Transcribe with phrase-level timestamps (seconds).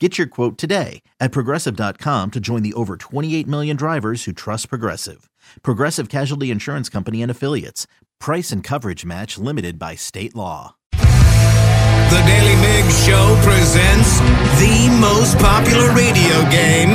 [0.00, 4.68] Get your quote today at progressive.com to join the over 28 million drivers who trust
[4.68, 5.30] Progressive.
[5.62, 7.86] Progressive Casualty Insurance Company and Affiliates.
[8.18, 10.74] Price and coverage match limited by state law.
[10.92, 14.18] The Daily Migs Show presents
[14.58, 16.90] the most popular radio game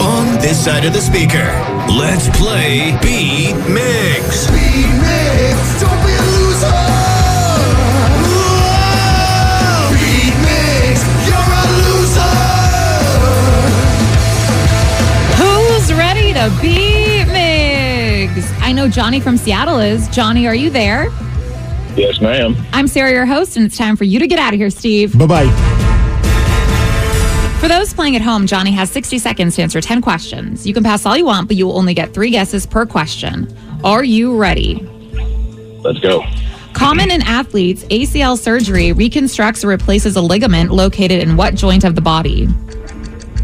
[0.00, 1.46] on this side of the speaker.
[1.88, 4.50] Let's play Beat Migs.
[4.50, 5.80] Beat Migs.
[5.80, 6.29] don't be
[16.40, 18.60] Who's ready to beat Migs?
[18.62, 20.08] I know Johnny from Seattle is.
[20.08, 21.04] Johnny, are you there?
[21.96, 22.56] Yes, ma'am.
[22.72, 25.18] I'm Sarah, your host, and it's time for you to get out of here, Steve.
[25.18, 25.50] Bye bye.
[27.60, 30.66] For those playing at home, Johnny has 60 seconds to answer 10 questions.
[30.66, 33.54] You can pass all you want, but you will only get three guesses per question.
[33.84, 34.76] Are you ready?
[35.82, 36.24] Let's go.
[36.72, 41.94] Common in athletes, ACL surgery reconstructs or replaces a ligament located in what joint of
[41.94, 42.46] the body?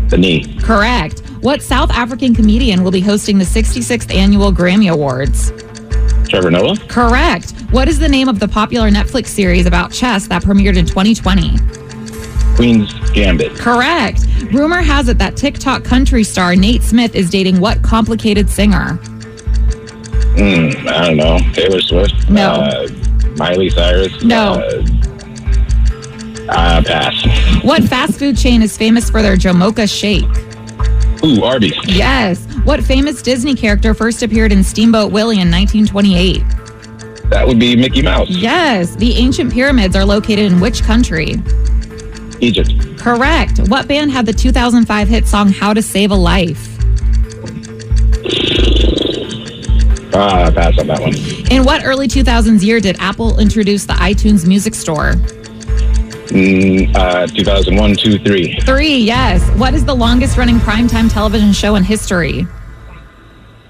[0.08, 0.56] The knee.
[0.60, 1.25] Correct.
[1.40, 5.52] What South African comedian will be hosting the 66th annual Grammy Awards?
[6.28, 6.76] Trevor Noah.
[6.88, 7.52] Correct.
[7.70, 11.56] What is the name of the popular Netflix series about chess that premiered in 2020?
[12.56, 13.54] Queen's Gambit.
[13.56, 14.26] Correct.
[14.52, 18.98] Rumor has it that TikTok country star Nate Smith is dating what complicated singer?
[20.36, 21.38] Mm, I don't know.
[21.52, 22.30] Taylor Swift.
[22.30, 22.52] No.
[22.52, 22.88] Uh,
[23.36, 24.22] Miley Cyrus.
[24.22, 24.54] No.
[24.54, 24.84] Uh,
[26.48, 27.62] uh, pass.
[27.62, 30.24] What fast food chain is famous for their Jamocha shake?
[31.24, 31.74] Ooh, Arby's.
[31.86, 32.44] Yes.
[32.64, 36.42] What famous Disney character first appeared in Steamboat Willie in 1928?
[37.30, 38.28] That would be Mickey Mouse.
[38.30, 38.94] Yes.
[38.96, 41.36] The ancient pyramids are located in which country?
[42.40, 42.70] Egypt.
[42.98, 43.58] Correct.
[43.68, 46.72] What band had the 2005 hit song How to Save a Life?
[50.14, 51.14] Uh, pass on that one.
[51.52, 55.14] In what early 2000s year did Apple introduce the iTunes Music Store?
[56.36, 58.60] Mm, uh, 2001, 2, 3.
[58.60, 59.42] Three, yes.
[59.58, 62.46] What is the longest running primetime television show in history?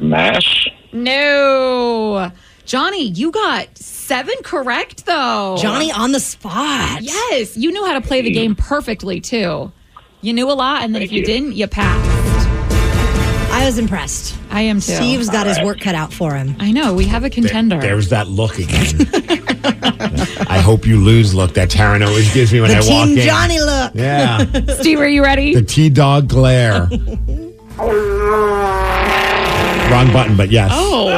[0.00, 0.69] MASH.
[0.93, 2.32] No.
[2.65, 5.56] Johnny, you got seven correct, though.
[5.60, 7.03] Johnny on the spot.
[7.03, 9.71] Yes, you knew how to play the game perfectly, too.
[10.21, 11.27] You knew a lot, and then Thank if you, you.
[11.27, 12.48] didn't, you passed.
[13.53, 14.37] I was impressed.
[14.50, 14.93] I am too.
[14.93, 16.56] Steve's got his work cut out for him.
[16.59, 17.78] I know, we have a contender.
[17.81, 19.43] There's that look again.
[20.49, 23.19] I hope you lose look that Taryn always gives me when The I walk Team
[23.19, 23.27] in.
[23.27, 23.93] Johnny look.
[23.94, 24.75] Yeah.
[24.81, 25.54] Steve, are you ready?
[25.54, 26.88] the T Dog glare.
[29.91, 30.71] Wrong button, but yes.
[30.75, 31.09] Oh.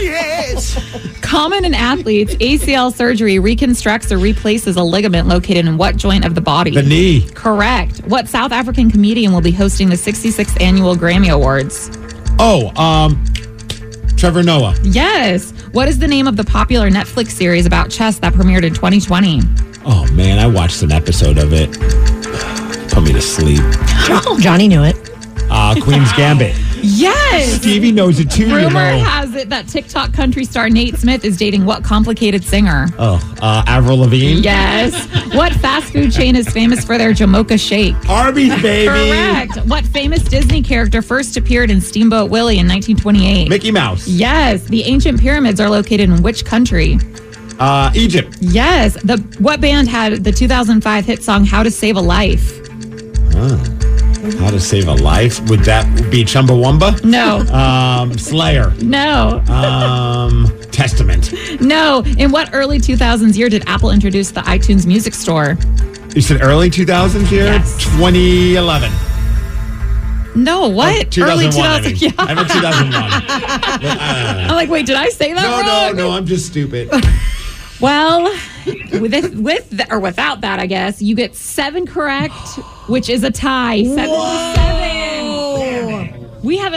[0.00, 0.76] Yes.
[1.20, 6.34] Common in athletes, ACL surgery reconstructs or replaces a ligament located in what joint of
[6.34, 6.70] the body?
[6.70, 7.28] The knee.
[7.34, 7.98] Correct.
[8.06, 11.90] What South African comedian will be hosting the 66th annual Grammy Awards?
[12.38, 13.22] Oh, um,
[14.16, 14.74] Trevor Noah.
[14.82, 15.52] Yes.
[15.72, 19.40] What is the name of the popular Netflix series about chess that premiered in 2020?
[19.84, 21.70] Oh man, I watched an episode of it.
[22.90, 23.60] Put me to sleep.
[24.40, 24.96] Johnny knew it.
[25.50, 26.54] Uh, Queen's Gambit.
[26.82, 27.54] Yes.
[27.60, 28.54] Stevie knows it too.
[28.54, 32.88] Rumor has it that TikTok country star Nate Smith is dating what complicated singer?
[32.98, 34.40] Oh, uh, Avril Lavigne.
[34.40, 34.94] Yes.
[35.34, 37.94] what fast food chain is famous for their Jamocha shake?
[38.08, 39.10] Arby's, baby.
[39.10, 39.56] Correct.
[39.68, 43.48] What famous Disney character first appeared in Steamboat Willie in 1928?
[43.48, 44.06] Mickey Mouse.
[44.06, 44.64] Yes.
[44.64, 46.98] The ancient pyramids are located in which country?
[47.58, 48.36] Uh, Egypt.
[48.40, 48.94] Yes.
[49.02, 52.58] The what band had the 2005 hit song "How to Save a Life"?
[54.36, 55.40] How to save a life?
[55.48, 57.04] Would that be Chumbawamba?
[57.04, 57.38] No.
[57.54, 58.70] Um, Slayer.
[58.82, 59.40] No.
[59.48, 61.32] Um, Testament.
[61.60, 62.02] No.
[62.18, 65.56] In what early 2000s year did Apple introduce the iTunes Music Store?
[66.14, 67.44] You said early 2000s year?
[67.44, 67.76] Yes.
[67.96, 68.90] 2011.
[70.42, 70.68] No.
[70.68, 71.18] What?
[71.18, 71.84] Oh, early 2001, I 2000?
[71.84, 71.96] mean.
[71.96, 72.10] Yeah.
[72.18, 73.10] I meant 2001.
[74.50, 75.96] I'm like, wait, did I say that no, wrong?
[75.96, 76.90] no, no, I'm just stupid.
[77.80, 78.26] Well,
[79.00, 82.32] with it, with the, or without that, I guess you get seven correct,
[82.88, 83.82] which is a tie.
[83.84, 84.68] Seven to seven.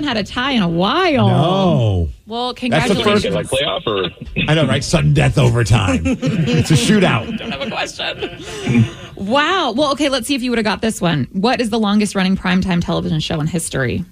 [0.03, 1.27] had a tie in a while.
[1.27, 2.09] No.
[2.27, 3.03] Well, the congratulations.
[3.05, 4.09] first- Is it like playoff or?
[4.47, 4.83] I know, right?
[4.83, 6.01] Sudden death overtime.
[6.05, 7.41] it's a shootout.
[7.41, 8.85] I have a question.
[9.15, 9.71] wow.
[9.71, 11.27] Well, okay, let's see if you would have got this one.
[11.31, 14.03] What is the longest running primetime television show in history?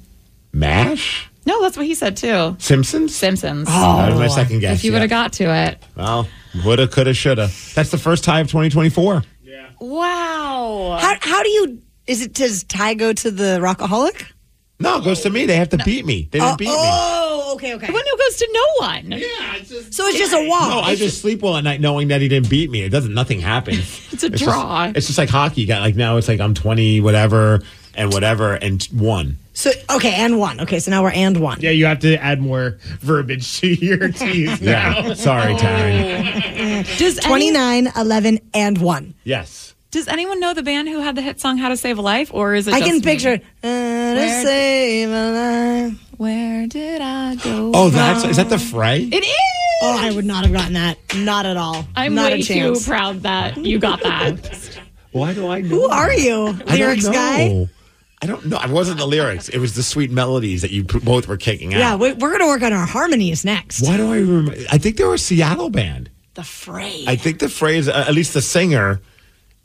[0.54, 1.29] MASH?
[1.50, 2.56] No, that's what he said too.
[2.60, 3.16] Simpsons?
[3.16, 3.68] Simpsons.
[3.72, 4.78] Oh, That was my second guess.
[4.78, 5.84] if you would have got to it.
[5.96, 6.28] Well,
[6.64, 7.50] woulda, coulda, shoulda.
[7.74, 9.24] That's the first tie of 2024.
[9.42, 9.70] Yeah.
[9.82, 11.00] Wow.
[11.02, 14.28] How, how do you, is it, does Ty go to the Rockaholic?
[14.80, 15.48] No, it goes to me.
[15.48, 16.30] They have to beat me.
[16.32, 16.76] They didn't oh, beat me.
[16.78, 17.92] Oh, okay, okay.
[17.92, 19.12] One who goes to no one.
[19.12, 19.64] Yeah.
[19.64, 20.70] So it's just a walk.
[20.70, 22.84] No, I just sleep well at night knowing that he didn't beat me.
[22.84, 23.14] It doesn't.
[23.14, 23.80] Nothing happened.
[24.12, 24.92] It's a just- draw.
[24.94, 25.66] it's just like hockey.
[25.66, 27.62] Got like now it's like I'm 20 whatever
[27.96, 29.38] and whatever and one.
[29.60, 30.62] So, okay, and one.
[30.62, 31.60] Okay, so now we're and one.
[31.60, 35.00] Yeah, you have to add more verbiage to your teas now.
[35.00, 35.14] Yeah.
[35.16, 36.98] Sorry, Taryn.
[36.98, 39.16] Does any, 29, 11, and one.
[39.26, 39.76] Yes.
[39.92, 42.34] does anyone know the band who had the hit song "How to Save a Life"?
[42.34, 42.74] Or is it?
[42.74, 43.02] I just can me?
[43.02, 43.34] picture.
[43.62, 45.32] Uh, to Where- save a
[45.90, 46.00] life.
[46.16, 47.72] Where did I go?
[47.76, 49.02] Oh, that's is that the fray?
[49.12, 49.36] It is.
[49.82, 50.98] Oh, I would not have gotten that.
[51.18, 51.86] Not at all.
[51.98, 52.88] I'm not way a too chance.
[52.88, 54.80] proud that you got that.
[55.12, 55.68] Why do I know?
[55.68, 57.12] Who are you, I don't lyrics know.
[57.12, 57.70] guy?
[58.22, 58.60] I don't know.
[58.60, 59.48] It wasn't the lyrics.
[59.50, 61.80] It was the sweet melodies that you both were kicking out.
[61.80, 63.82] Yeah, we, we're going to work on our harmonies next.
[63.82, 64.56] Why do I remember?
[64.72, 66.10] I think they were a Seattle band.
[66.34, 67.06] The fray.
[67.08, 69.00] I think the Fray, uh, at least the singer,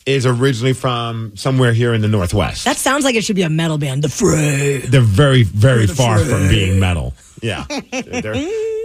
[0.06, 2.65] is originally from somewhere here in the Northwest.
[2.65, 4.03] that sounds like it should be a metal band.
[4.03, 4.79] The fray.
[4.79, 7.15] They're very, very far from being metal.
[7.43, 7.65] Yeah.
[7.93, 8.35] They're-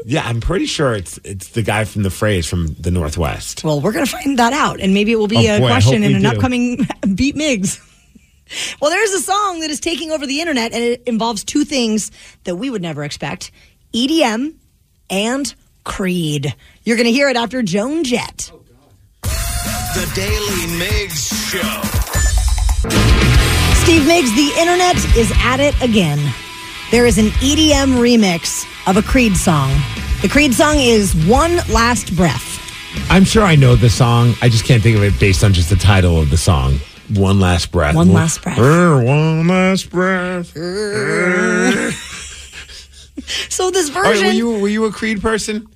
[0.06, 3.66] yeah, I'm pretty sure it's it's the guy from the Fray from the Northwest.
[3.66, 5.68] Well, we're going to find that out, and maybe it will be Oh, a boy,
[5.68, 6.28] question in an do.
[6.30, 6.78] upcoming
[7.16, 7.86] Beat Migs.
[8.82, 12.12] Well, there's a song that is taking over the internet, and it involves two things
[12.46, 13.52] that we would never expect
[13.94, 14.56] EDM
[15.10, 15.54] and
[15.84, 16.56] Creed.
[16.84, 18.52] You're going to hear it after Joan Jett.
[18.54, 18.60] Oh,
[19.96, 21.60] the Daily Migs Show.
[23.84, 26.20] Steve Migs, the internet is at it again.
[26.92, 29.72] There is an EDM remix of a Creed song.
[30.22, 32.60] The Creed song is One Last Breath.
[33.10, 34.34] I'm sure I know the song.
[34.42, 36.80] I just can't think of it based on just the title of the song.
[37.16, 37.96] One last breath.
[37.96, 38.60] One last breath.
[38.60, 40.56] Er, one last breath.
[43.50, 44.28] So this All right, version.
[44.28, 45.68] were you were you a Creed person?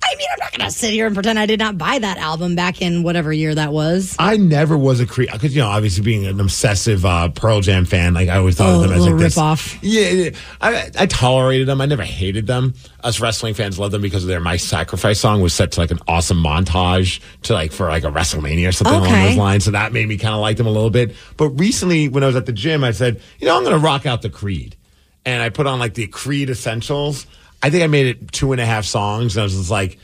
[0.58, 3.32] Going to sit here and pretend I did not buy that album back in whatever
[3.32, 4.14] year that was.
[4.18, 7.84] I never was a Creed because you know obviously being an obsessive uh, Pearl Jam
[7.84, 9.36] fan, like I always thought Oh, of them a as like this.
[9.36, 9.78] ripoff.
[9.82, 10.30] Yeah, yeah.
[10.60, 11.80] I, I tolerated them.
[11.80, 12.74] I never hated them.
[13.02, 15.90] Us wrestling fans love them because of their "My Sacrifice" song was set to like
[15.90, 19.64] an awesome montage to like for like a WrestleMania or something along those lines.
[19.64, 21.14] So that made me kind of like them a little bit.
[21.36, 23.84] But recently, when I was at the gym, I said, you know, I'm going to
[23.84, 24.76] rock out the Creed,
[25.26, 27.26] and I put on like the Creed Essentials.
[27.62, 29.98] I think I made it two and a half songs, and I was just like,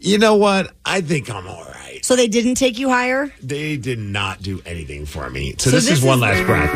[0.00, 0.72] you know what?
[0.84, 2.04] I think I'm all right.
[2.04, 3.32] So they didn't take you higher?
[3.42, 5.54] They did not do anything for me.
[5.58, 6.70] So, So this, this is one last breath.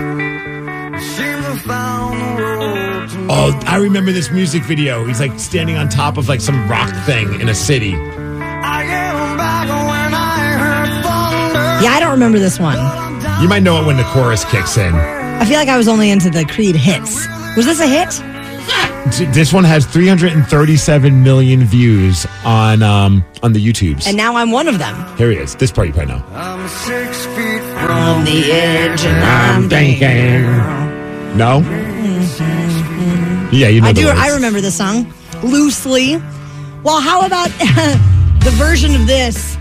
[3.30, 5.04] Oh, I remember this music video.
[5.06, 7.90] He's like standing on top of like some rock thing in a city.
[7.90, 8.60] Yeah,
[11.90, 12.76] I don't remember this one.
[13.42, 14.94] You might know it when the chorus kicks in.
[14.94, 17.26] I feel like I was only into the Creed hits.
[17.56, 18.20] Was this a hit?
[19.12, 24.06] T- This one has 337 million views on um on the YouTubes.
[24.08, 24.94] And now I'm one of them.
[25.16, 25.54] Here he is.
[25.56, 26.24] This part you probably know.
[26.32, 30.44] I'm six feet From the edge, and I'm thinking.
[31.36, 31.60] No.
[33.52, 33.88] Yeah, you know.
[33.88, 34.06] I the do.
[34.06, 34.18] words.
[34.20, 36.16] I remember the song loosely.
[36.82, 37.48] Well, how about
[38.44, 39.56] the version of this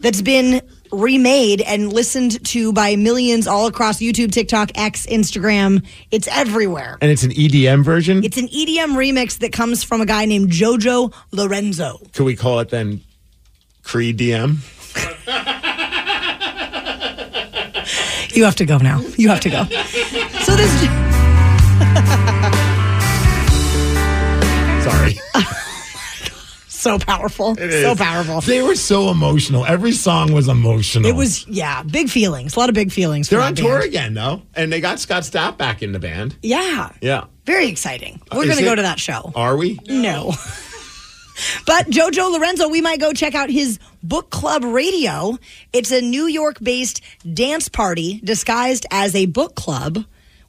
[0.00, 0.60] that's been
[0.94, 5.84] remade and listened to by millions all across YouTube, TikTok, X, Instagram?
[6.10, 6.98] It's everywhere.
[7.00, 8.24] And it's an EDM version.
[8.24, 12.00] It's an EDM remix that comes from a guy named Jojo Lorenzo.
[12.12, 13.00] Could we call it then
[13.82, 14.58] Creed DM?
[18.34, 19.00] You have to go now.
[19.16, 19.64] You have to go.
[19.64, 22.30] So this.
[26.84, 27.56] so powerful.
[27.58, 28.40] It So powerful.
[28.40, 29.64] They were so emotional.
[29.66, 31.08] Every song was emotional.
[31.08, 32.54] It was, yeah, big feelings.
[32.54, 33.28] A lot of big feelings.
[33.28, 36.36] They're on tour again, though, and they got Scott Stapp back in the band.
[36.42, 36.92] Yeah.
[37.00, 37.24] Yeah.
[37.44, 38.20] Very exciting.
[38.30, 39.32] Uh, we're going to go to that show.
[39.34, 39.80] Are we?
[39.88, 40.32] No.
[41.66, 45.36] but Jojo Lorenzo, we might go check out his book club radio.
[45.72, 47.00] It's a New York based
[47.32, 50.04] dance party disguised as a book club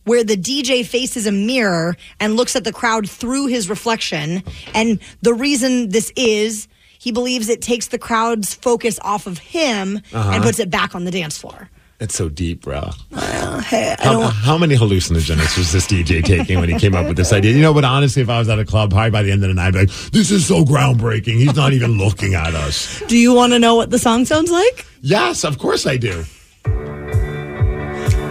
[0.06, 4.42] where the DJ faces a mirror and looks at the crowd through his reflection.
[4.74, 6.68] And the reason this is,
[7.00, 10.32] he believes it takes the crowd's focus off of him Uh-huh.
[10.34, 11.70] and puts it back on the dance floor.
[11.98, 12.82] It's so deep, bro.
[13.14, 17.16] Hey, I How, how many hallucinogens was this DJ taking when he came up with
[17.16, 17.54] this idea?
[17.54, 19.48] You know, but honestly, if I was at a club, probably by the end of
[19.48, 21.38] the night, I'd be like, this is so groundbreaking.
[21.38, 23.02] He's not even looking at us.
[23.08, 24.86] do you want to know what the song sounds like?
[25.02, 26.26] Yes, of course I do.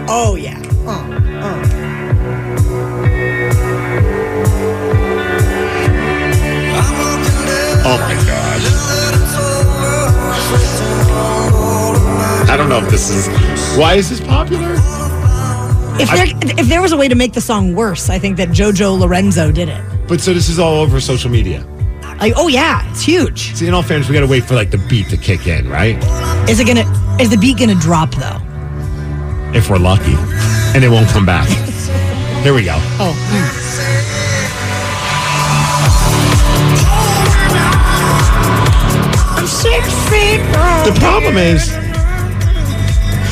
[0.07, 0.61] Oh, yeah.
[0.87, 1.61] Oh, oh.
[7.87, 8.61] Oh my god.
[12.49, 13.27] I don't know if this is.
[13.77, 14.75] Why is this popular?
[15.97, 16.27] If there,
[16.59, 19.51] if there was a way to make the song worse, I think that JoJo Lorenzo
[19.51, 19.83] did it.
[20.07, 21.65] But so this is all over social media.
[22.19, 23.55] Like, oh yeah, it's huge.
[23.55, 25.67] See, in all fairness, we got to wait for like the beat to kick in,
[25.67, 25.97] right?
[26.49, 26.85] Is it gonna?
[27.19, 28.39] Is the beat gonna drop though?
[29.55, 30.15] If we're lucky,
[30.75, 31.47] and it won't come back.
[32.43, 32.75] Here we go.
[32.99, 33.15] Oh,
[40.85, 41.71] The problem is,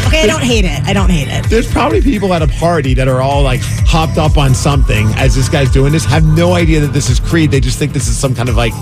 [0.08, 0.24] okay.
[0.24, 0.82] I don't hate it.
[0.86, 1.48] I don't hate it.
[1.50, 5.36] there's probably people at a party that are all like hopped up on something as
[5.36, 7.52] this guy's doing this, have no idea that this is Creed.
[7.52, 8.74] They just think this is some kind of like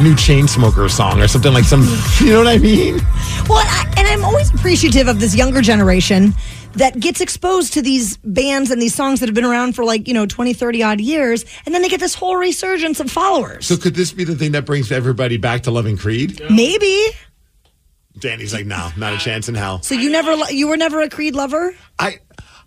[0.00, 1.80] new chain smoker song or something like some,
[2.20, 2.98] you know what I mean?
[3.48, 6.34] Well, I, and I'm always appreciative of this younger generation
[6.74, 10.06] that gets exposed to these bands and these songs that have been around for like,
[10.08, 11.44] you know, 20, 30 odd years.
[11.66, 13.66] And then they get this whole resurgence of followers.
[13.66, 16.40] So could this be the thing that brings everybody back to loving Creed?
[16.50, 17.06] Maybe.
[18.18, 19.82] Danny's like, no, not a chance in hell.
[19.82, 21.74] So you never, you were never a Creed lover?
[21.98, 22.18] I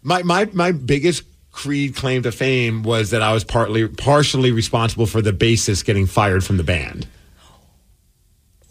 [0.03, 5.05] my my my biggest Creed claim to fame was that I was partly partially responsible
[5.05, 7.07] for the bassist getting fired from the band.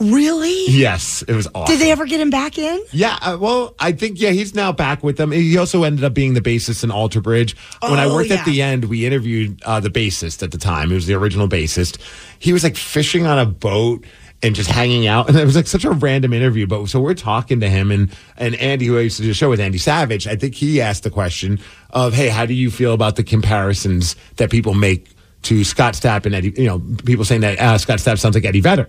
[0.03, 0.67] Really?
[0.69, 1.73] Yes, it was awesome.
[1.75, 2.83] Did they ever get him back in?
[2.91, 5.31] Yeah, uh, well, I think yeah, he's now back with them.
[5.31, 7.57] He also ended up being the bassist in Alter Bridge.
[7.81, 8.37] when I Oh, worked yeah.
[8.37, 10.89] at the end, we interviewed uh, the bassist at the time.
[10.89, 11.99] He was the original bassist.
[12.39, 14.05] He was like fishing on a boat
[14.43, 16.67] and just hanging out, and it was like such a random interview.
[16.67, 19.35] But so we're talking to him, and and Andy, who I used to do a
[19.35, 20.27] show with, Andy Savage.
[20.27, 24.17] I think he asked the question of, "Hey, how do you feel about the comparisons
[24.37, 25.09] that people make
[25.43, 26.55] to Scott Stapp and Eddie?
[26.57, 28.89] You know, people saying that uh, Scott Stapp sounds like Eddie Vedder."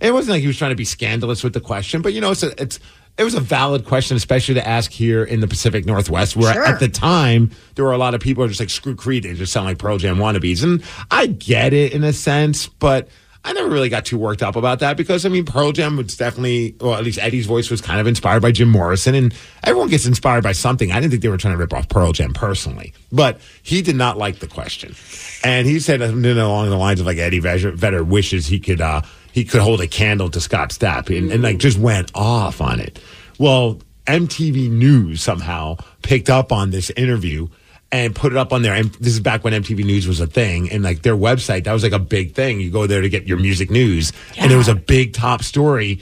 [0.00, 2.30] It wasn't like he was trying to be scandalous with the question, but you know,
[2.32, 2.78] it's a, it's
[3.18, 6.64] it was a valid question, especially to ask here in the Pacific Northwest, where Sure.
[6.64, 9.24] at the time there were a lot of people who were just like screw Creed,
[9.24, 13.08] they just sound like Pearl Jam wannabes, and I get it in a sense, but.
[13.44, 16.16] I never really got too worked up about that because I mean Pearl Jam was
[16.16, 19.34] definitely, well at least Eddie's voice was kind of inspired by Jim Morrison, and
[19.64, 20.92] everyone gets inspired by something.
[20.92, 23.96] I didn't think they were trying to rip off Pearl Jam personally, but he did
[23.96, 24.94] not like the question,
[25.42, 28.80] and he said something along the lines of like Eddie Vedder, Vedder wishes he could
[28.80, 32.60] uh, he could hold a candle to Scott Stapp, and, and like just went off
[32.60, 33.00] on it.
[33.38, 37.48] Well, MTV News somehow picked up on this interview
[37.90, 38.74] and put it up on there.
[38.74, 41.72] And this is back when MTV News was a thing, and like their website, that
[41.72, 42.60] was like a big thing.
[42.60, 46.00] You go there to get your music news, and it was a big top story.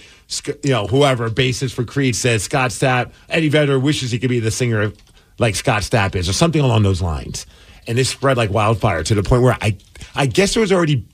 [0.63, 4.39] You know, whoever bassist for Creed says Scott Stapp, Eddie Vedder wishes he could be
[4.39, 4.97] the singer of,
[5.39, 7.47] like Scott Stapp is, or something along those lines.
[7.89, 9.77] And this spread like wildfire to the point where I,
[10.15, 11.05] I guess there was already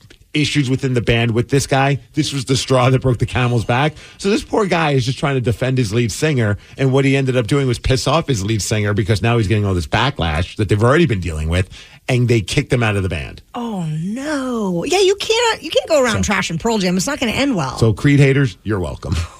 [0.41, 1.99] issues within the band with this guy.
[2.13, 3.93] This was the straw that broke the camel's back.
[4.17, 6.57] So this poor guy is just trying to defend his lead singer.
[6.77, 9.47] And what he ended up doing was piss off his lead singer because now he's
[9.47, 11.69] getting all this backlash that they've already been dealing with.
[12.09, 13.41] And they kicked him out of the band.
[13.53, 14.85] Oh no!
[14.85, 15.61] Yeah, you can't.
[15.61, 16.95] You can't go around trashing Pearl Jam.
[16.95, 17.77] It's not going to end well.
[17.77, 19.15] So Creed haters, you're welcome.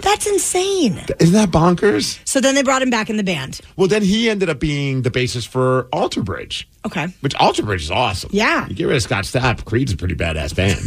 [0.00, 1.00] That's insane.
[1.18, 2.20] Isn't that bonkers?
[2.26, 3.60] So then they brought him back in the band.
[3.76, 6.68] Well, then he ended up being the bassist for Alter Bridge.
[6.86, 7.08] Okay.
[7.20, 8.30] Which Alter Bridge is awesome.
[8.32, 8.66] Yeah.
[8.68, 10.78] You get rid of Scott Stapp, Creed's a pretty badass band.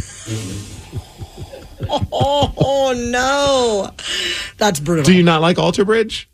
[1.90, 3.90] Oh oh, no,
[4.56, 5.04] that's brutal.
[5.04, 6.28] Do you not like Alter Bridge?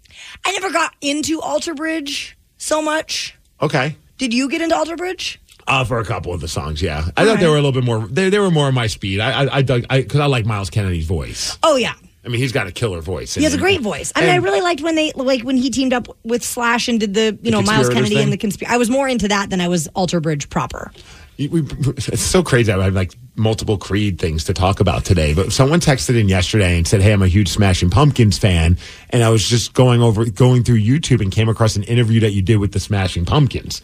[0.44, 3.36] I never got into Alter Bridge so much.
[3.60, 3.96] Okay.
[4.18, 5.40] Did you get into Alter Bridge?
[5.66, 7.08] Uh, for a couple of the songs, yeah.
[7.16, 8.06] I thought they were a little bit more.
[8.06, 9.20] They, they were more my speed.
[9.20, 11.58] I I, I dug because I, like Myles Kennedy's voice.
[11.62, 13.34] Oh yeah, I mean, he's got a killer voice.
[13.34, 14.12] he has a great voice.
[14.14, 17.00] I mean, I really liked when they like when he teamed up with Slash and
[17.00, 18.24] did the you know Myles Kennedy thing?
[18.24, 18.74] and the conspiracy.
[18.74, 20.92] I was more into that than I was Alter Bridge proper.
[21.38, 21.62] We,
[21.96, 22.70] it's so crazy.
[22.70, 25.32] I have like multiple Creed things to talk about today.
[25.32, 28.76] But someone texted in yesterday and said, "Hey, I'm a huge Smashing Pumpkins fan,"
[29.08, 32.32] and I was just going over going through YouTube and came across an interview that
[32.32, 33.80] you did with the Smashing Pumpkins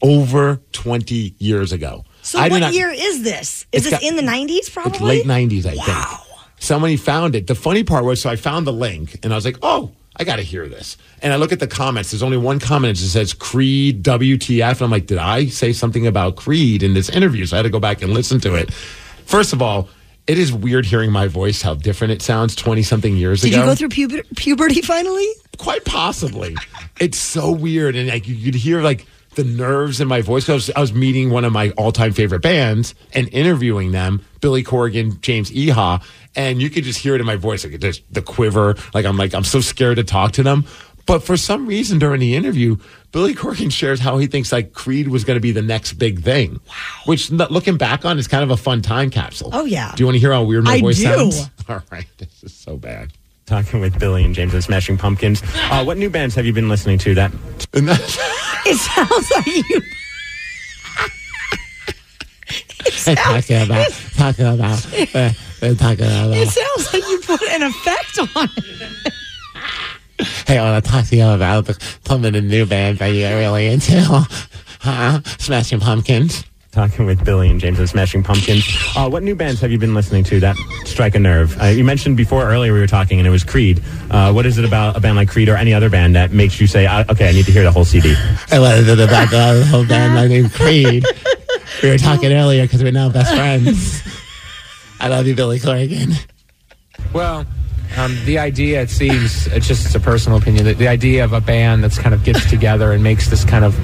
[0.00, 2.04] over 20 years ago.
[2.22, 3.66] So I what not- year is this?
[3.72, 4.70] Is this got- in the nineties?
[4.70, 5.84] Probably It's late 90s, I Wow.
[5.84, 6.33] think.
[6.64, 7.46] Somebody found it.
[7.46, 10.24] The funny part was, so I found the link and I was like, oh, I
[10.24, 10.96] got to hear this.
[11.20, 12.10] And I look at the comments.
[12.10, 14.70] There's only one comment that says Creed WTF.
[14.72, 17.44] And I'm like, did I say something about Creed in this interview?
[17.46, 18.72] So I had to go back and listen to it.
[18.72, 19.88] First of all,
[20.26, 23.56] it is weird hearing my voice, how different it sounds 20 something years Did ago.
[23.56, 25.28] Did you go through puber- puberty finally?
[25.58, 26.56] Quite possibly.
[26.98, 27.94] it's so weird.
[27.94, 30.48] And like you could hear like the nerves in my voice.
[30.48, 34.24] I was, I was meeting one of my all time favorite bands and interviewing them,
[34.40, 36.02] Billy Corgan, James Iha,
[36.36, 37.64] and you could just hear it in my voice.
[37.64, 38.76] Like just the quiver.
[38.92, 40.64] Like I'm like, I'm so scared to talk to them.
[41.06, 42.78] But for some reason during the interview,
[43.12, 46.22] Billy Corgan shares how he thinks like Creed was going to be the next big
[46.22, 46.60] thing.
[46.66, 46.74] Wow.
[47.04, 49.50] Which looking back on is kind of a fun time capsule.
[49.52, 49.92] Oh, yeah.
[49.94, 51.02] Do you want to hear how weird my I voice do.
[51.02, 51.50] sounds?
[51.68, 52.06] All right.
[52.16, 53.12] This is so bad.
[53.46, 55.42] Talking with Billy and James of Smashing Pumpkins.
[55.70, 57.14] Uh, what new bands have you been listening to?
[57.14, 57.32] That
[57.74, 59.82] It sounds like you.
[62.86, 65.30] It sounds, talking about, talking about, uh,
[65.62, 69.12] uh, talking it sounds like you put an effect on it.
[70.46, 73.06] Hey, I want to talk to you about the, some of the new bands that
[73.08, 74.00] you're really into.
[74.80, 75.22] Huh?
[75.38, 76.44] Smashing Pumpkins.
[76.74, 78.66] Talking with Billy and James of Smashing Pumpkins.
[78.96, 81.56] Uh, what new bands have you been listening to that strike a nerve?
[81.62, 83.80] Uh, you mentioned before earlier we were talking, and it was Creed.
[84.10, 86.60] Uh, what is it about a band like Creed or any other band that makes
[86.60, 88.16] you say, uh, "Okay, I need to hear the whole CD"?
[88.50, 90.14] I was in the back of the whole band.
[90.14, 91.06] My name's Creed.
[91.80, 94.02] We were talking earlier because we're now best friends.
[94.98, 96.14] I love you, Billy Corrigan.
[97.12, 97.46] Well,
[97.96, 101.32] um, the idea, it seems, it's just it's a personal opinion, that the idea of
[101.32, 103.74] a band that's kind of gets together and makes this kind of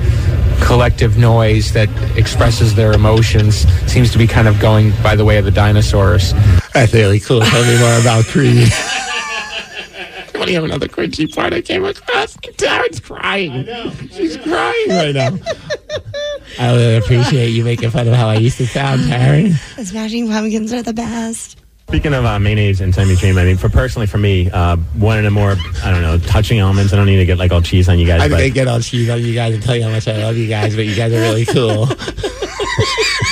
[0.63, 5.39] collective noise that expresses their emotions seems to be kind of going by the way
[5.39, 6.33] of the dinosaurs.
[6.75, 7.41] That's really cool.
[7.41, 8.69] Tell me more about Creed.
[8.73, 12.37] I want to have another cringy part I came across.
[12.37, 13.67] Taryn's crying.
[14.11, 15.39] She's crying right now.
[16.59, 19.77] I really appreciate you making fun of how I used to sound, Taryn.
[19.77, 21.60] The Smashing Pumpkins are the best.
[21.91, 25.19] Speaking of uh, mayonnaise and Siamese Dream, I mean, for personally for me, uh, one
[25.19, 26.93] of the more I don't know touching elements.
[26.93, 28.55] I don't need to get like all cheese on you guys, I'm but going to
[28.55, 30.77] get all cheese on you guys and tell you how much I love you guys,
[30.77, 31.89] but you guys are really cool.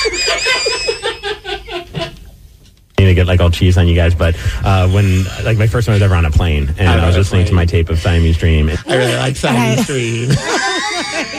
[3.08, 4.14] need to get like all cheese on you guys.
[4.14, 7.06] But uh, when like my first one was ever on a plane, and On I
[7.06, 8.68] was a listening to my tape of Siamese Dream.
[8.68, 10.30] I really like Siamese Dream.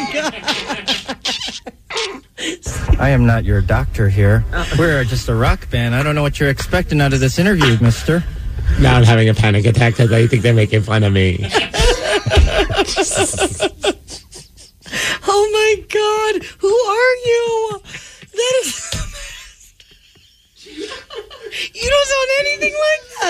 [3.00, 4.44] I am not your doctor here.
[4.52, 4.66] Uh.
[4.78, 5.96] We're just a rock band.
[5.96, 8.24] I don't know what you're expecting out of this interview, mister.
[8.80, 11.50] Now I'm having a panic attack because I think they're making fun of me.
[15.32, 15.99] Oh my God.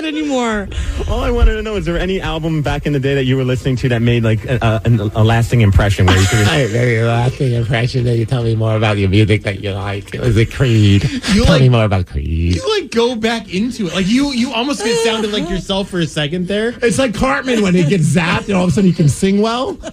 [0.01, 0.67] That anymore.
[1.09, 3.35] All I wanted to know is there any album back in the day that you
[3.35, 6.39] were listening to that made like a, a, a lasting impression where you could.
[6.47, 9.71] I have very lasting impression that you tell me more about your music that you
[9.71, 10.13] like.
[10.13, 11.03] It was a Creed.
[11.03, 12.55] You tell like- me more about Creed.
[12.55, 13.93] You like go back into it.
[13.93, 16.73] Like you, you almost get sounded like yourself for a second there.
[16.81, 19.41] It's like Cartman when he gets zapped and all of a sudden he can sing
[19.41, 19.77] well.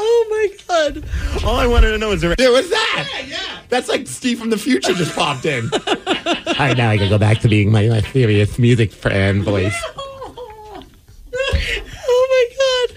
[0.00, 1.04] Oh my God.
[1.44, 2.34] All I wanted to know is there.
[2.36, 3.08] There was that.
[3.68, 5.68] That's like Steve from the future just popped in.
[5.86, 5.94] All
[6.58, 9.76] right, now I can go back to being my, my serious music fan voice.
[12.10, 12.96] Oh my God.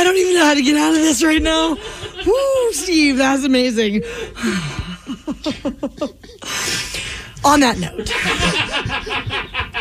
[0.00, 1.76] I don't even know how to get out of this right now.
[2.26, 3.96] Woo, Steve, that's amazing.
[7.44, 8.10] On that note,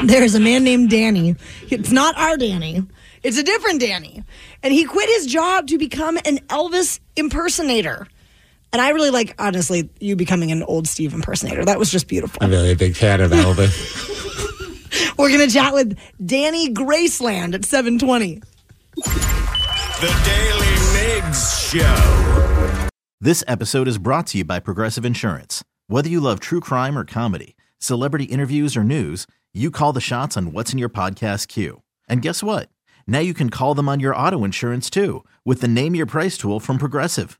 [0.07, 1.35] there's a man named Danny.
[1.69, 2.83] It's not our Danny,
[3.23, 4.23] it's a different Danny.
[4.61, 8.07] And he quit his job to become an Elvis impersonator.
[8.73, 11.63] And I really like, honestly, you becoming an old Steve impersonator.
[11.63, 12.39] That was just beautiful.
[12.41, 14.09] I'm really a big fan of Elvis.
[15.17, 18.41] We're going to chat with Danny Graceland at 720.
[18.95, 22.87] The Daily Migs Show.
[23.21, 25.63] This episode is brought to you by Progressive Insurance.
[25.87, 30.35] Whether you love true crime or comedy, celebrity interviews or news, you call the shots
[30.35, 31.81] on what's in your podcast queue.
[32.09, 32.69] And guess what?
[33.07, 36.37] Now you can call them on your auto insurance too with the Name Your Price
[36.37, 37.39] tool from Progressive.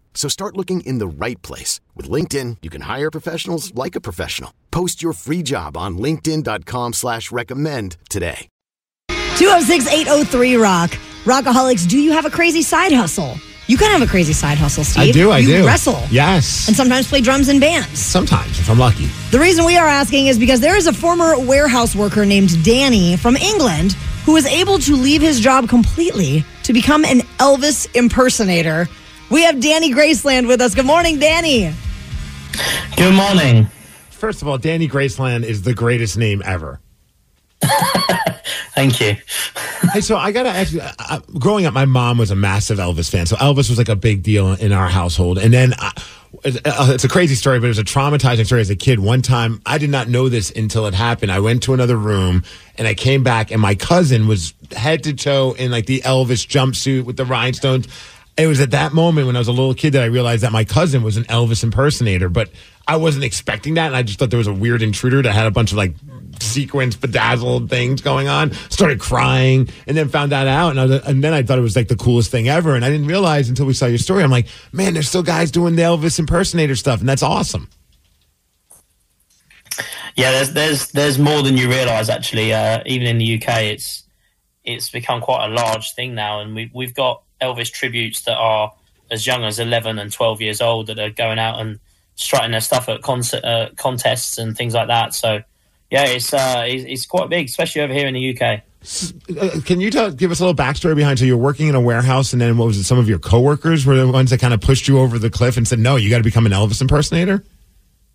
[0.13, 1.81] So start looking in the right place.
[1.95, 4.53] With LinkedIn, you can hire professionals like a professional.
[4.69, 8.47] Post your free job on linkedin.com slash recommend today.
[9.37, 10.91] 206 803 Rock.
[11.23, 13.37] Rockaholics, do you have a crazy side hustle?
[13.67, 15.09] You kind of have a crazy side hustle, Steve.
[15.09, 15.65] I do, I you do.
[15.65, 16.01] wrestle.
[16.09, 16.67] Yes.
[16.67, 17.99] And sometimes play drums in bands.
[17.99, 19.05] Sometimes, if I'm lucky.
[19.31, 23.15] The reason we are asking is because there is a former warehouse worker named Danny
[23.15, 23.93] from England
[24.25, 28.87] who was able to leave his job completely to become an Elvis impersonator.
[29.31, 30.75] We have Danny Graceland with us.
[30.75, 31.73] Good morning, Danny.
[32.97, 33.67] Good morning.
[34.09, 36.81] First of all, Danny Graceland is the greatest name ever.
[38.75, 39.15] Thank you.
[39.93, 40.81] hey, so I gotta ask you.
[40.81, 43.95] Uh, growing up, my mom was a massive Elvis fan, so Elvis was like a
[43.95, 45.37] big deal in our household.
[45.37, 45.91] And then uh,
[46.43, 48.99] it's, uh, it's a crazy story, but it was a traumatizing story as a kid.
[48.99, 51.31] One time, I did not know this until it happened.
[51.31, 52.43] I went to another room
[52.77, 56.45] and I came back, and my cousin was head to toe in like the Elvis
[56.45, 57.87] jumpsuit with the rhinestones.
[58.37, 60.51] It was at that moment when I was a little kid that I realized that
[60.51, 62.49] my cousin was an Elvis impersonator, but
[62.87, 65.47] I wasn't expecting that, and I just thought there was a weird intruder that had
[65.47, 65.93] a bunch of like
[66.39, 68.53] sequence bedazzled things going on.
[68.69, 71.75] Started crying, and then found that out, and, was, and then I thought it was
[71.75, 72.75] like the coolest thing ever.
[72.75, 74.23] And I didn't realize until we saw your story.
[74.23, 77.69] I'm like, man, there's still guys doing the Elvis impersonator stuff, and that's awesome.
[80.15, 82.53] Yeah, there's there's there's more than you realise actually.
[82.53, 84.03] Uh, even in the UK, it's
[84.63, 88.73] it's become quite a large thing now, and we we've got Elvis tributes that are
[89.09, 91.79] as young as 11 and 12 years old that are going out and
[92.15, 95.13] strutting their stuff at concert, uh, contests and things like that.
[95.13, 95.41] So,
[95.89, 98.61] yeah, it's, uh, it's, it's quite big, especially over here in the UK.
[99.39, 101.19] Uh, Can you tell, give us a little backstory behind?
[101.19, 102.83] So you're working in a warehouse, and then what was it?
[102.85, 105.55] Some of your coworkers were the ones that kind of pushed you over the cliff
[105.55, 107.43] and said, "No, you got to become an Elvis impersonator."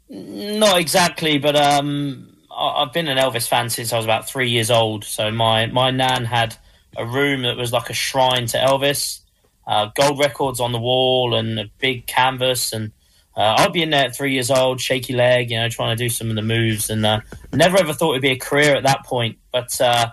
[0.08, 4.70] Not exactly, but um, I've been an Elvis fan since I was about three years
[4.70, 5.04] old.
[5.04, 6.56] So my my nan had
[6.96, 9.20] a room that was like a shrine to Elvis,
[9.66, 12.72] uh, gold records on the wall and a big canvas.
[12.72, 12.92] And
[13.36, 16.02] uh, I'd be in there at three years old, shaky leg, you know, trying to
[16.02, 16.90] do some of the moves.
[16.90, 17.20] And uh,
[17.52, 19.38] never ever thought it'd be a career at that point.
[19.52, 20.10] But uh,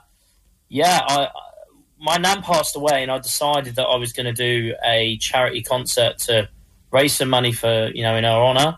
[0.69, 1.27] yeah, I,
[1.99, 5.61] my nan passed away, and I decided that I was going to do a charity
[5.61, 6.49] concert to
[6.91, 8.77] raise some money for you know in her honor.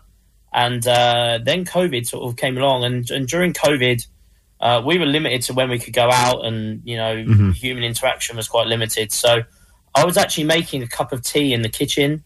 [0.52, 4.06] And uh, then COVID sort of came along, and, and during COVID,
[4.60, 7.54] uh, we were limited to when we could go out, and you know, Mhm.
[7.54, 9.12] human interaction was quite limited.
[9.12, 9.42] So
[9.94, 12.24] I was actually making a cup of tea in the kitchen,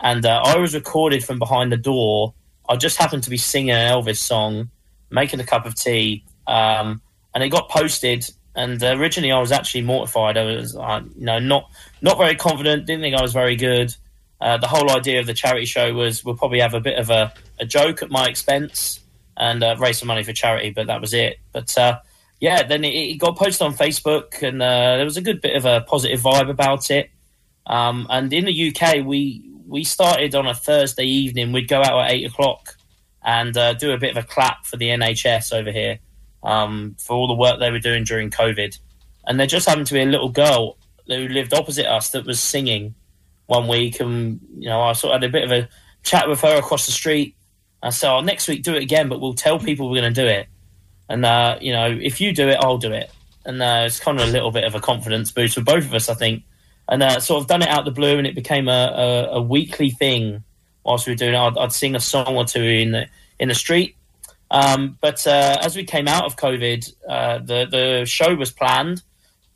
[0.00, 2.34] and uh, I was recorded from behind the door.
[2.68, 4.70] I just happened to be singing an Elvis song,
[5.10, 7.00] making a cup of tea, um,
[7.34, 8.28] and it got posted.
[8.54, 10.38] And uh, originally, I was actually mortified.
[10.38, 12.86] I was, uh, you know, not not very confident.
[12.86, 13.94] Didn't think I was very good.
[14.40, 17.08] Uh, the whole idea of the charity show was we'll probably have a bit of
[17.10, 19.00] a, a joke at my expense
[19.36, 21.38] and uh, raise some money for charity, but that was it.
[21.52, 22.00] But uh,
[22.40, 25.56] yeah, then it, it got posted on Facebook, and uh, there was a good bit
[25.56, 27.10] of a positive vibe about it.
[27.66, 31.52] Um, and in the UK, we we started on a Thursday evening.
[31.52, 32.76] We'd go out at eight o'clock
[33.24, 35.98] and uh, do a bit of a clap for the NHS over here
[36.44, 38.78] um, for all the work they were doing during COVID.
[39.26, 42.40] And there just happened to be a little girl who lived opposite us that was
[42.40, 42.94] singing
[43.46, 45.68] one week, and you know I sort of had a bit of a
[46.02, 47.35] chat with her across the street.
[47.86, 50.22] I said, "Oh, next week do it again, but we'll tell people we're going to
[50.22, 50.48] do it."
[51.08, 53.10] And uh, you know, if you do it, I'll do it.
[53.44, 55.94] And uh, it's kind of a little bit of a confidence boost for both of
[55.94, 56.42] us, I think.
[56.88, 58.70] And uh, sort of done it out the blue, and it became a,
[59.30, 60.42] a, a weekly thing.
[60.84, 63.06] Whilst we were doing it, I'd, I'd sing a song or two in the
[63.38, 63.96] in the street.
[64.50, 69.02] Um, but uh, as we came out of COVID, uh, the the show was planned,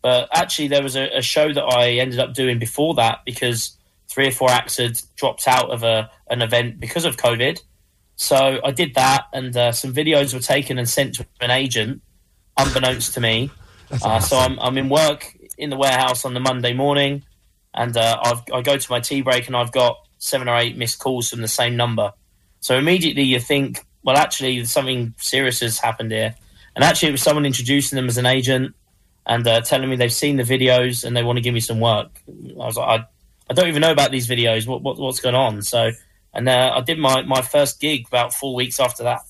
[0.02, 3.76] but actually there was a, a show that I ended up doing before that because
[4.08, 7.60] three or four acts had dropped out of a an event because of COVID.
[8.20, 12.02] So I did that, and uh, some videos were taken and sent to an agent,
[12.58, 13.50] unbeknownst to me.
[13.90, 17.22] Uh, so I'm I'm in work in the warehouse on the Monday morning,
[17.72, 20.76] and uh, I've, I go to my tea break, and I've got seven or eight
[20.76, 22.12] missed calls from the same number.
[22.60, 26.34] So immediately you think, well, actually something serious has happened here,
[26.76, 28.74] and actually it was someone introducing them as an agent
[29.24, 31.80] and uh, telling me they've seen the videos and they want to give me some
[31.80, 32.10] work.
[32.28, 33.04] I was like, I,
[33.48, 34.66] I don't even know about these videos.
[34.66, 35.62] What, what what's going on?
[35.62, 35.92] So,
[36.32, 39.20] and uh, I did my my first gig about four weeks after that.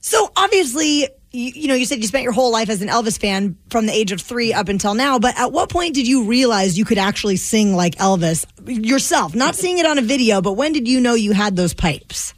[0.00, 3.18] So obviously, you, you know, you said you spent your whole life as an Elvis
[3.20, 5.18] fan from the age of three up until now.
[5.18, 9.34] But at what point did you realize you could actually sing like Elvis yourself?
[9.34, 12.34] Not seeing it on a video, but when did you know you had those pipes?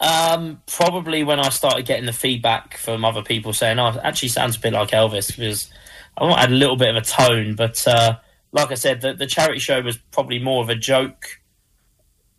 [0.00, 4.28] Um, probably when I started getting the feedback from other people saying, "Oh, it actually
[4.28, 5.68] sounds a bit like Elvis," because
[6.16, 7.56] I had a little bit of a tone.
[7.56, 8.18] But uh,
[8.52, 11.40] like I said, the, the charity show was probably more of a joke,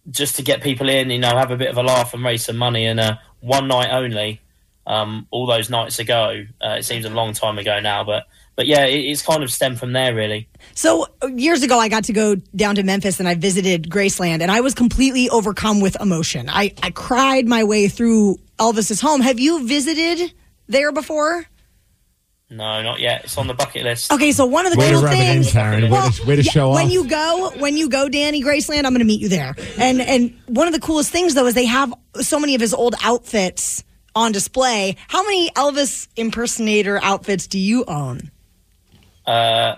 [0.10, 2.46] just to get people in, you know, have a bit of a laugh and raise
[2.46, 2.86] some money.
[2.86, 4.42] And uh, one night only,
[4.90, 6.46] um, all those nights ago.
[6.62, 9.52] Uh, it seems a long time ago now, but but yeah, it, it's kind of
[9.52, 10.50] stemmed from there, really.
[10.76, 14.52] So years ago, I got to go down to Memphis and I visited Graceland, and
[14.52, 16.50] I was completely overcome with emotion.
[16.50, 19.22] I, I cried my way through Elvis's home.
[19.22, 20.34] Have you visited
[20.68, 21.46] there before?
[22.52, 23.26] No, not yet.
[23.26, 24.12] It's on the bucket list.
[24.12, 25.90] Okay, so one of the Way to cool rub it in, things, Karen.
[25.92, 26.92] Way to- way to yeah, show when off.
[26.92, 29.54] you go, when you go, Danny Graceland, I'm going to meet you there.
[29.78, 32.74] And and one of the coolest things though is they have so many of his
[32.74, 33.84] old outfits
[34.16, 34.96] on display.
[35.08, 38.32] How many Elvis impersonator outfits do you own?
[39.28, 39.76] Uh,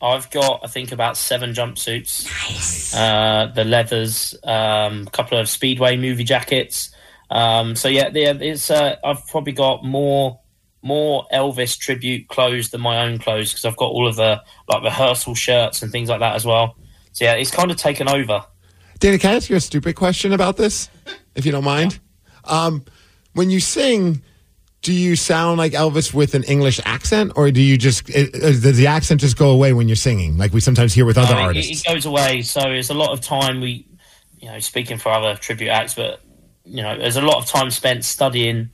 [0.00, 2.24] I've got, I think, about seven jumpsuits.
[2.24, 2.94] Nice.
[2.94, 6.90] Uh, the leathers, um, a couple of Speedway movie jackets.
[7.30, 8.70] Um, so yeah, yeah, it's.
[8.70, 10.40] Uh, I've probably got more
[10.84, 14.82] more Elvis tribute clothes than my own clothes because I've got all of the like
[14.82, 16.76] rehearsal shirts and things like that as well.
[17.12, 18.44] So yeah, it's kind of taken over.
[18.98, 20.90] Danny, can I ask you a stupid question about this,
[21.34, 21.98] if you don't mind?
[22.44, 22.84] Um,
[23.32, 24.22] when you sing,
[24.82, 28.40] do you sound like Elvis with an English accent, or do you just it, uh,
[28.50, 31.34] does the accent just go away when you're singing, like we sometimes hear with other
[31.34, 31.80] No, it- artists?
[31.82, 32.42] It, goes away.
[32.42, 33.86] So it's a lot of time we,
[34.38, 36.20] you know, speaking for other tribute acts, but
[36.66, 38.68] you know, there's a lot of time spent studying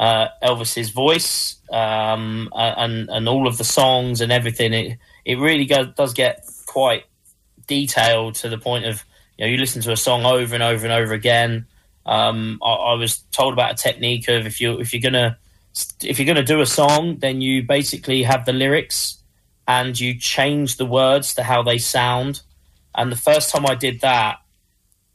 [0.00, 4.72] uh, Elvis's voice um, and and all of the songs and everything.
[4.72, 7.04] It it really go, does get quite
[7.66, 9.04] detailed to the point of
[9.36, 11.66] you know you listen to a song over and over and over again.
[12.06, 15.38] Um, I, I was told about a technique of if you if you're gonna
[16.02, 19.18] if you're gonna do a song, then you basically have the lyrics
[19.68, 22.40] and you change the words to how they sound.
[22.94, 24.38] And the first time I did that,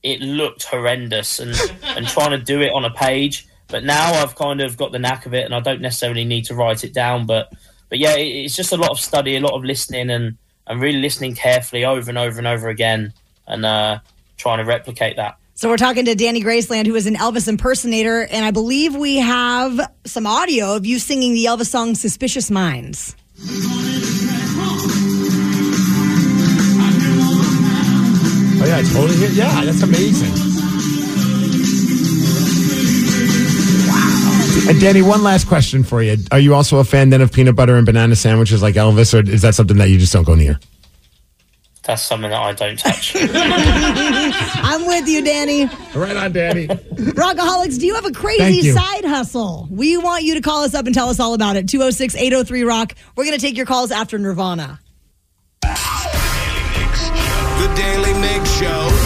[0.04, 3.48] it looked horrendous and, and trying to do it on a page.
[3.68, 6.46] But now I've kind of got the knack of it and I don't necessarily need
[6.46, 7.26] to write it down.
[7.26, 7.52] But
[7.90, 10.82] but yeah, it, it's just a lot of study, a lot of listening and, and
[10.82, 13.14] really listening carefully over and over and over again
[13.48, 14.00] and uh,
[14.38, 15.38] trying to replicate that.
[15.58, 19.16] So we're talking to Danny Graceland, who is an Elvis impersonator, and I believe we
[19.18, 23.16] have some audio of you singing the Elvis song "Suspicious Minds."
[28.58, 29.16] Oh yeah, I totally.
[29.18, 30.55] Hear, yeah, that's amazing.
[34.68, 37.56] And Danny, one last question for you: Are you also a fan then of peanut
[37.56, 40.36] butter and banana sandwiches like Elvis, or is that something that you just don't go
[40.36, 40.60] near?
[41.84, 43.16] That's something that I don't touch.
[43.20, 45.70] I'm with you, Danny.
[45.94, 46.66] Right on, Danny.
[46.66, 49.68] Rockaholics, do you have a crazy side hustle?
[49.70, 51.70] We want you to call us up and tell us all about it.
[51.70, 52.96] 206 803 Rock.
[53.16, 54.80] We're going to take your calls after Nirvana.
[55.62, 55.70] The
[57.76, 59.05] Daily Mig Show.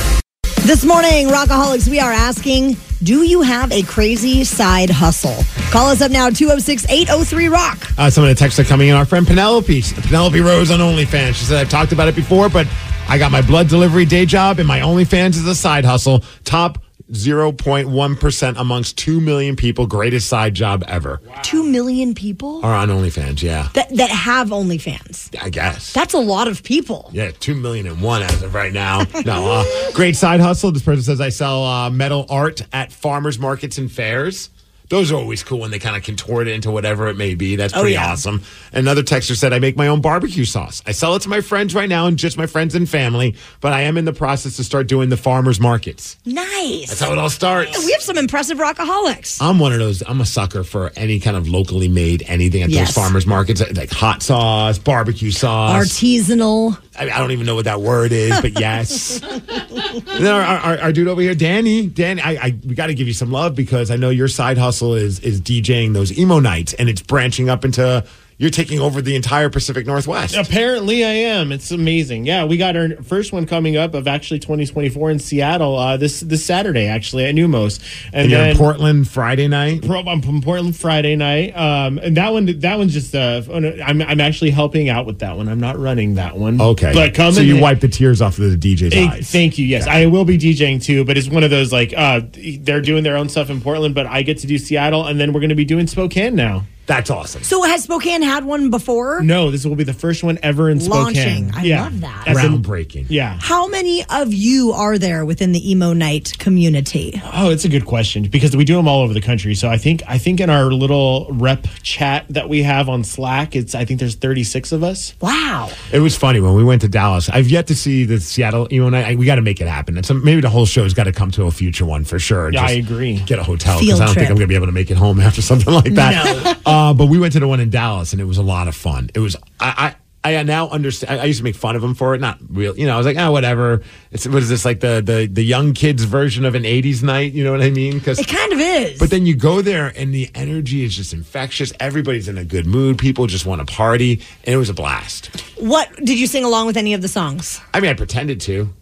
[0.69, 5.43] This morning, Rockaholics, we are asking Do you have a crazy side hustle?
[5.71, 7.87] Call us up now, 206 803 Rock.
[7.97, 8.95] Uh, some of the texts are coming in.
[8.95, 11.33] Our friend Penelope, Penelope Rose on OnlyFans.
[11.33, 12.67] She said, I've talked about it before, but
[13.07, 16.23] I got my blood delivery day job, and my OnlyFans is a side hustle.
[16.43, 16.77] Top
[17.11, 19.87] 0.1% amongst 2 million people.
[19.87, 21.21] Greatest side job ever.
[21.43, 23.69] Two million people Are on OnlyFans, yeah.
[23.73, 25.35] that, that have OnlyFans.
[25.41, 25.93] I guess.
[25.93, 27.09] That's a lot of people.
[27.13, 29.05] Yeah, two million and one as of right now.
[29.25, 30.71] No, uh, great side hustle.
[30.71, 34.49] This person says I sell uh, metal art at farmers markets and fairs.
[34.89, 37.55] Those are always cool when they kind of contort it into whatever it may be.
[37.55, 38.11] That's Oh, pretty yeah.
[38.11, 38.41] awesome.
[38.73, 40.81] Another texter said I make my own barbecue sauce.
[40.87, 43.71] I sell it to my friends right now and just my friends and family, but
[43.71, 46.17] I am in the process to start doing the farmers markets.
[46.25, 46.87] Nice.
[46.89, 47.85] That's how it all starts.
[47.85, 49.37] We have some impressive rockaholics.
[49.41, 50.01] I'm one of those.
[50.07, 52.87] I'm a sucker for any kind of locally made anything at Yes.
[52.87, 55.85] those farmers markets, like hot sauce, barbecue sauce.
[55.87, 56.77] Artisanal.
[56.97, 59.21] I, I don't even know what that word is, but yes.
[59.21, 61.85] and then our, our, our dude over here, Danny.
[61.87, 64.57] Danny, I, I we got to give you some love because I know your side
[64.57, 68.03] hustle is is DJing those emo nights, and it's branching up into
[68.39, 70.33] you're taking over the entire Pacific Northwest.
[70.37, 71.51] Apparently, I am.
[71.51, 72.25] It's amazing.
[72.25, 76.21] Yeah, we got our first one coming up of actually 2024 in Seattle uh, this
[76.21, 77.81] this Saturday, actually at Neumos,
[78.13, 79.85] And, you're in Portland Friday night.
[79.85, 81.55] Pro, I'm from Portland Friday night.
[81.55, 83.13] Um, and that one, that one's just.
[83.13, 85.49] Uh, oh, I'm I'm actually helping out with that one.
[85.49, 86.61] I'm not running that one.
[86.61, 89.29] Okay, but come so you and- wipe the tears off of the DJ's Thank, eyes.
[89.29, 89.65] thank you.
[89.65, 92.21] Yes, I will be DJing too, but it's one of those like uh,
[92.61, 95.33] they're doing their own stuff in Portland, but I get to do Seattle, and then
[95.33, 96.63] we're going to be doing Spokane now.
[96.89, 97.43] That's awesome.
[97.43, 99.21] So has Spokane had one before?
[99.21, 101.49] No, this will be the first one ever in Launching.
[101.49, 101.51] Spokane.
[101.53, 101.83] I yeah.
[101.83, 102.23] love that.
[102.25, 103.05] That's in- Groundbreaking.
[103.09, 103.37] yeah.
[103.39, 107.21] How many of you are there within the emo night community?
[107.31, 109.53] Oh, it's a good question because we do them all over the country.
[109.53, 113.55] So I think I think in our little rep chat that we have on Slack,
[113.55, 115.13] it's I think there's 36 of us.
[115.21, 115.69] Wow.
[115.93, 117.29] It was funny when we went to Dallas.
[117.29, 119.05] I've yet to see the Seattle emo night.
[119.05, 119.95] I, we got to make it happen.
[119.95, 122.51] And so maybe the whole show's got to come to a future one for sure.
[122.51, 123.19] Yeah, I agree.
[123.27, 124.29] Get a hotel because I don't think.
[124.31, 126.57] I'm going to be able to make it home after something like that.
[126.65, 128.67] Uh, Uh, but we went to the one in Dallas and it was a lot
[128.69, 129.09] of fun.
[129.13, 129.73] It was I.
[129.77, 131.21] I I now understand.
[131.21, 132.19] I used to make fun of him for it.
[132.19, 132.93] Not real, you know.
[132.95, 133.81] I was like, ah, whatever.
[134.11, 137.31] It's what is this like the the the young kids version of an '80s night?
[137.31, 137.93] You know what I mean?
[137.99, 138.99] Because It kind of is.
[138.99, 141.71] but then you go there and the energy is just infectious.
[141.79, 142.97] Everybody's in a good mood.
[142.97, 145.27] People just want to party, and it was a blast.
[145.57, 147.61] what did you sing along with any of the songs?
[147.73, 148.73] I mean, I pretended to.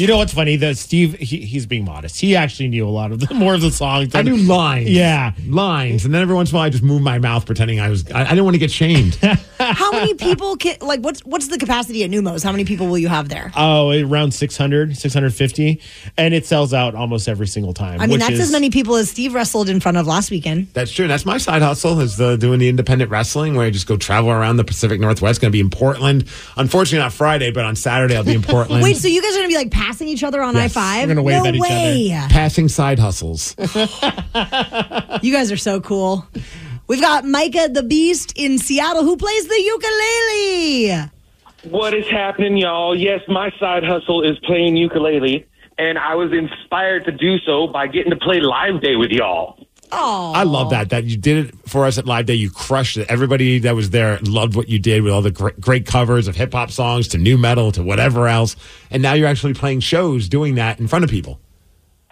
[0.00, 0.56] You know what's funny?
[0.56, 2.20] That Steve, he, he's being modest.
[2.20, 4.14] He actually knew a lot of the more of the songs.
[4.14, 4.90] I knew lines.
[4.90, 5.32] Yeah.
[5.46, 7.88] lines, and then every once in a while I just move my mouth pretending I
[7.88, 8.10] was.
[8.10, 9.14] I, I didn't want to get shamed.
[9.60, 12.42] How many people can like what's what's the capacity at Neumos?
[12.42, 13.52] How many people will you have there?
[13.56, 15.80] Oh, around 600, 650.
[16.16, 18.00] And it sells out almost every single time.
[18.00, 20.30] I mean, which that's is, as many people as Steve wrestled in front of last
[20.30, 20.68] weekend.
[20.72, 21.08] That's true.
[21.08, 24.30] That's my side hustle is the, doing the independent wrestling where I just go travel
[24.30, 25.40] around the Pacific Northwest.
[25.40, 26.26] Going to be in Portland.
[26.56, 28.82] Unfortunately, not Friday, but on Saturday I'll be in Portland.
[28.82, 30.72] Wait, so you guys are gonna be like passing each other on I Yes.
[30.72, 31.02] five?
[31.08, 31.70] We're gonna wave no at each other.
[31.74, 32.26] way.
[32.30, 33.56] Passing side hustles.
[35.22, 36.24] You guys are so cool.
[36.86, 41.10] We've got Micah the Beast in Seattle who plays the ukulele.
[41.64, 42.96] What is happening, y'all?
[42.96, 45.44] Yes, my side hustle is playing ukulele,
[45.76, 49.58] and I was inspired to do so by getting to play Live Day with y'all.
[49.92, 50.90] Oh, I love that.
[50.90, 52.34] That you did it for us at Live Day.
[52.34, 53.08] You crushed it.
[53.08, 56.36] Everybody that was there loved what you did with all the great, great covers of
[56.36, 58.56] hip hop songs to nu metal to whatever else.
[58.90, 61.40] And now you're actually playing shows doing that in front of people.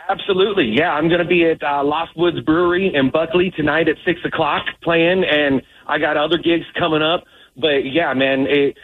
[0.08, 0.92] Absolutely, yeah.
[0.92, 4.64] I'm going to be at uh, Lost Woods Brewery in Buckley tonight at six o'clock
[4.82, 7.24] playing, and I got other gigs coming up.
[7.56, 8.78] But yeah, man, it,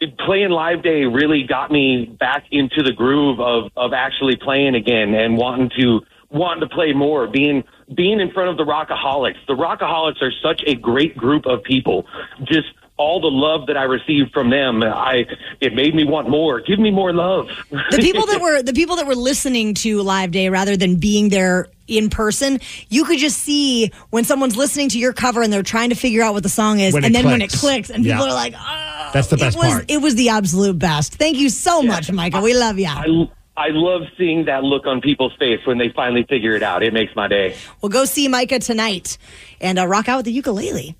[0.00, 4.74] it, playing Live Day really got me back into the groove of of actually playing
[4.74, 6.00] again and wanting to
[6.30, 7.26] wanting to play more.
[7.26, 9.36] Being being in front of the Rockaholics.
[9.46, 12.06] The Rockaholics are such a great group of people.
[12.44, 15.24] Just all the love that I received from them, I
[15.60, 16.60] it made me want more.
[16.60, 17.48] Give me more love.
[17.70, 21.28] The people that were the people that were listening to Live Day rather than being
[21.30, 25.62] there in person, you could just see when someone's listening to your cover and they're
[25.64, 27.60] trying to figure out what the song is, When and it then when it clicks.
[27.60, 29.84] clicks, and people are like, "Oh, That's the best it was part.
[29.90, 32.40] it was the absolute best." Thank you so much, Micah.
[32.40, 32.86] We love you.
[32.86, 36.82] I, I love seeing that look on people's face when they finally figure it out.
[36.82, 37.54] It makes my day.
[37.80, 39.18] Well, go see Micah tonight
[39.60, 40.96] and uh, rock out with the ukulele.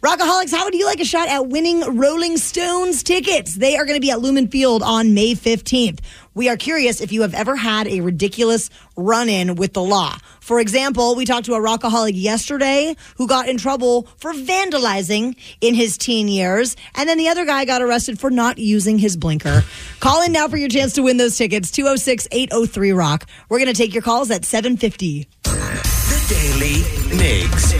[0.00, 3.56] Rockaholics, how would you like a shot at winning Rolling Stones tickets?
[3.56, 5.98] They are going to be at Lumen Field on May 15th.
[6.34, 10.16] We are curious if you have ever had a ridiculous run in with the law.
[10.40, 15.74] For example, we talked to a rockaholic yesterday who got in trouble for vandalizing in
[15.74, 19.64] his teen years, and then the other guy got arrested for not using his blinker.
[19.98, 23.26] Call in now for your chance to win those tickets 206 803 Rock.
[23.48, 25.28] We're going to take your calls at 750.
[25.42, 26.82] The Daily
[27.18, 27.74] Migs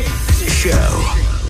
[0.51, 1.28] Show.